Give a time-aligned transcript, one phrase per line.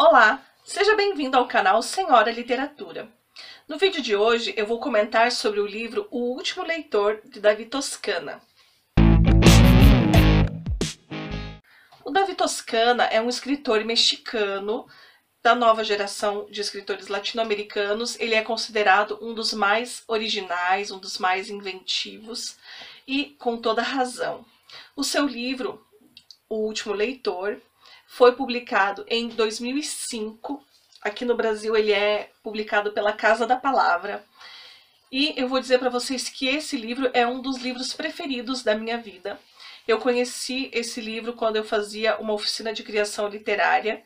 [0.00, 3.08] Olá, seja bem-vindo ao canal Senhora Literatura.
[3.66, 7.64] No vídeo de hoje eu vou comentar sobre o livro O Último Leitor, de Davi
[7.64, 8.40] Toscana.
[12.04, 14.86] O Davi Toscana é um escritor mexicano
[15.42, 18.16] da nova geração de escritores latino-americanos.
[18.20, 22.56] Ele é considerado um dos mais originais, um dos mais inventivos
[23.04, 24.44] e com toda razão.
[24.94, 25.84] O seu livro,
[26.48, 27.60] O Último Leitor,
[28.18, 30.60] foi publicado em 2005.
[31.00, 34.24] Aqui no Brasil ele é publicado pela Casa da Palavra.
[35.10, 38.74] E eu vou dizer para vocês que esse livro é um dos livros preferidos da
[38.74, 39.38] minha vida.
[39.86, 44.02] Eu conheci esse livro quando eu fazia uma oficina de criação literária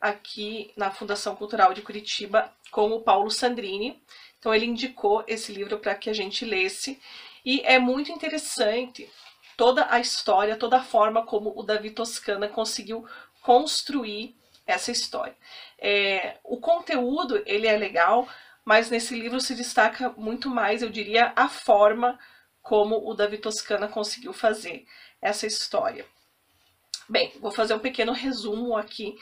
[0.00, 4.00] aqui na Fundação Cultural de Curitiba com o Paulo Sandrini.
[4.38, 7.00] Então ele indicou esse livro para que a gente lesse
[7.44, 9.10] e é muito interessante
[9.56, 13.06] toda a história, toda a forma como o Davi Toscana conseguiu
[13.46, 14.36] construir
[14.66, 15.36] essa história.
[15.78, 18.28] É, o conteúdo, ele é legal,
[18.64, 22.18] mas nesse livro se destaca muito mais, eu diria, a forma
[22.60, 24.84] como o Davi Toscana conseguiu fazer
[25.22, 26.04] essa história.
[27.08, 29.16] Bem, vou fazer um pequeno resumo aqui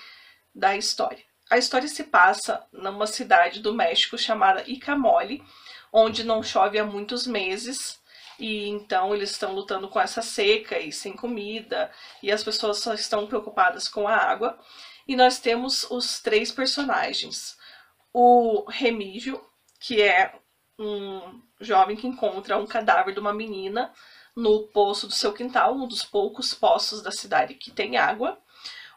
[0.54, 1.22] da história.
[1.50, 5.44] A história se passa numa cidade do México chamada Icamole,
[5.92, 8.00] onde não chove há muitos meses,
[8.38, 11.90] e então eles estão lutando com essa seca e sem comida,
[12.22, 14.58] e as pessoas só estão preocupadas com a água.
[15.06, 17.56] E nós temos os três personagens.
[18.12, 19.40] O Remígio,
[19.78, 20.34] que é
[20.78, 23.92] um jovem que encontra um cadáver de uma menina
[24.34, 28.38] no poço do seu quintal, um dos poucos poços da cidade que tem água.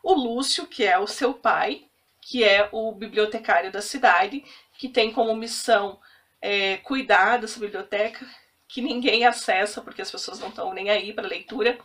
[0.02, 1.86] O Lúcio, que é o seu pai,
[2.22, 4.44] que é o bibliotecário da cidade,
[4.78, 6.00] que tem como missão
[6.42, 8.26] é, cuidar dessa biblioteca
[8.68, 11.80] que ninguém acessa, porque as pessoas não estão nem aí para leitura.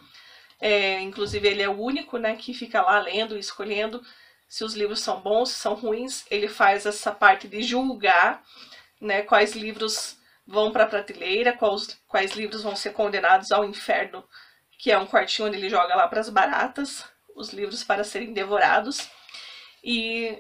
[0.60, 4.02] É, inclusive, ele é o único né, que fica lá lendo e escolhendo
[4.48, 6.24] se os livros são bons, se são ruins.
[6.30, 8.42] Ele faz essa parte de julgar
[9.00, 10.16] né, quais livros
[10.46, 14.24] vão para a prateleira, quais, quais livros vão ser condenados ao inferno,
[14.78, 17.04] que é um quartinho onde ele joga lá para as baratas,
[17.34, 19.08] os livros para serem devorados.
[19.82, 20.38] E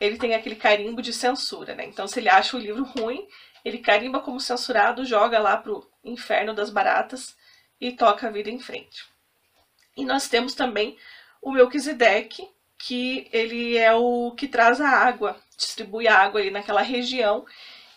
[0.00, 1.84] ele tem aquele carimbo de censura, né?
[1.84, 3.26] Então, se ele acha o livro ruim,
[3.64, 7.34] ele carimba como censurado, joga lá pro inferno das baratas
[7.80, 9.04] e toca a vida em frente.
[9.96, 10.98] E nós temos também
[11.40, 12.48] o Melquisedeque,
[12.78, 17.46] que ele é o que traz a água, distribui a água ali naquela região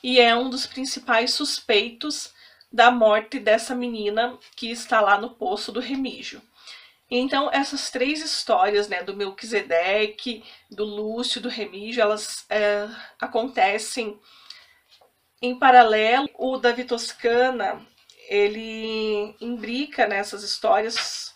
[0.02, 2.34] e é um dos principais suspeitos
[2.72, 6.42] da morte dessa menina que está lá no poço do Remígio.
[7.10, 12.88] Então, essas três histórias, né, do Melquisedeque, do Lúcio, do Remígio, elas é,
[13.20, 14.20] acontecem
[15.42, 17.82] em paralelo, o Davi Toscana,
[18.30, 21.34] ele imbrica nessas histórias.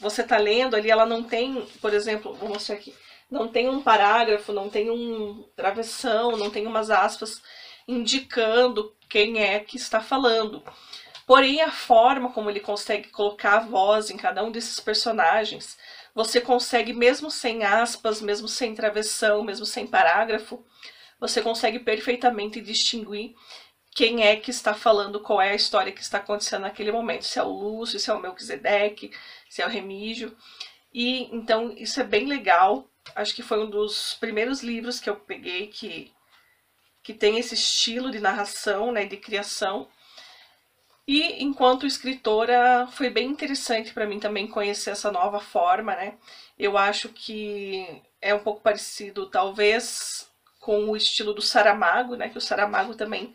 [0.00, 2.94] Você está lendo ali, ela não tem, por exemplo, vou mostrar aqui,
[3.30, 7.42] não tem um parágrafo, não tem um travessão, não tem umas aspas
[7.88, 10.62] indicando quem é que está falando.
[11.26, 15.76] Porém, a forma como ele consegue colocar a voz em cada um desses personagens,
[16.14, 20.64] você consegue, mesmo sem aspas, mesmo sem travessão, mesmo sem parágrafo,
[21.18, 23.34] você consegue perfeitamente distinguir
[23.96, 27.38] quem é que está falando, qual é a história que está acontecendo naquele momento, se
[27.38, 29.10] é o Lúcio, se é o Melquisedeque,
[29.48, 30.36] se é o Remígio.
[30.92, 32.90] E então isso é bem legal.
[33.14, 36.12] Acho que foi um dos primeiros livros que eu peguei que,
[37.02, 39.88] que tem esse estilo de narração, né, de criação.
[41.08, 46.18] E enquanto escritora, foi bem interessante para mim também conhecer essa nova forma, né?
[46.58, 50.28] Eu acho que é um pouco parecido, talvez,
[50.66, 52.28] com o estilo do Saramago, né?
[52.28, 53.32] Que o Saramago também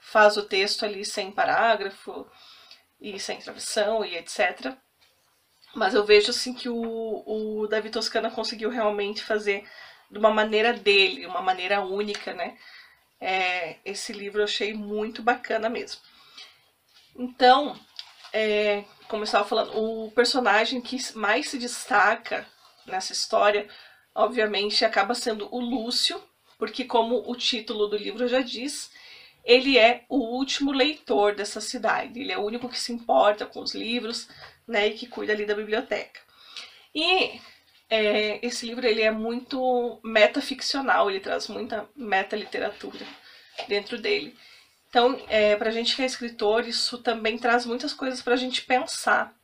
[0.00, 2.26] faz o texto ali sem parágrafo
[3.00, 4.74] e sem travessão e etc.
[5.76, 9.64] Mas eu vejo assim que o, o Davi Toscana conseguiu realmente fazer
[10.10, 12.58] de uma maneira dele, uma maneira única, né?
[13.20, 16.00] É, esse livro eu achei muito bacana mesmo.
[17.14, 17.78] Então,
[18.32, 22.44] é, como eu estava falando, o personagem que mais se destaca
[22.86, 23.68] nessa história,
[24.12, 26.20] obviamente, acaba sendo o Lúcio,
[26.58, 28.90] porque como o título do livro já diz,
[29.44, 32.20] ele é o último leitor dessa cidade.
[32.20, 34.28] Ele é o único que se importa com os livros,
[34.66, 36.20] né, e que cuida ali da biblioteca.
[36.94, 37.40] E
[37.88, 43.06] é, esse livro ele é muito metaficcional, ele traz muita meta-literatura
[43.68, 44.36] dentro dele.
[44.88, 48.36] Então, é, para a gente que é escritor, isso também traz muitas coisas para a
[48.36, 49.34] gente pensar.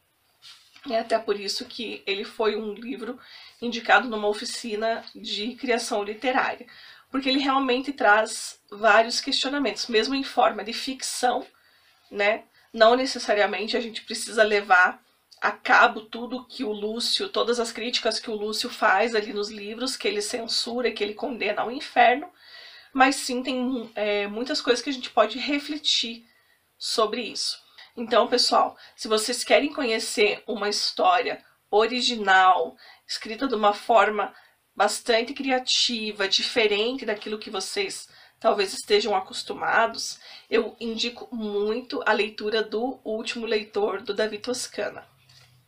[0.90, 3.18] É até por isso que ele foi um livro
[3.60, 6.66] indicado numa oficina de criação literária
[7.12, 11.46] porque ele realmente traz vários questionamentos, mesmo em forma de ficção,
[12.10, 12.44] né?
[12.72, 14.98] Não necessariamente a gente precisa levar
[15.38, 19.50] a cabo tudo que o Lúcio, todas as críticas que o Lúcio faz ali nos
[19.50, 22.30] livros, que ele censura e que ele condena ao inferno,
[22.94, 26.24] mas sim tem é, muitas coisas que a gente pode refletir
[26.78, 27.60] sobre isso.
[27.94, 32.74] Então, pessoal, se vocês querem conhecer uma história original,
[33.06, 34.34] escrita de uma forma
[34.74, 38.08] bastante criativa, diferente daquilo que vocês
[38.42, 40.18] talvez estejam acostumados,
[40.50, 45.11] eu indico muito a leitura do Último Leitor do Davi Toscana.